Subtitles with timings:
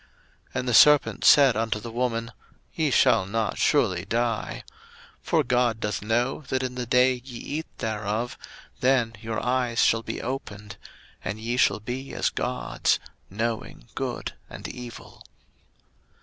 [0.01, 0.09] 01:003:004
[0.55, 2.31] And the serpent said unto the woman,
[2.73, 4.63] Ye shall not surely die:
[5.19, 8.35] 01:003:005 For God doth know that in the day ye eat thereof,
[8.79, 10.77] then your eyes shall be opened,
[11.23, 15.23] and ye shall be as gods, knowing good and evil.